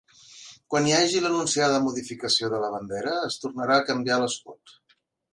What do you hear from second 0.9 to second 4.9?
hagi l'anunciada modificació de la bandera es tornarà a canviar l'escut.